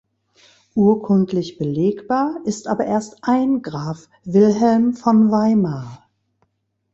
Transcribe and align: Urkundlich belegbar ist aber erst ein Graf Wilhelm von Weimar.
Urkundlich 0.73 1.59
belegbar 1.59 2.39
ist 2.45 2.65
aber 2.67 2.85
erst 2.85 3.19
ein 3.23 3.61
Graf 3.61 4.09
Wilhelm 4.23 4.95
von 4.95 5.29
Weimar. 5.29 6.09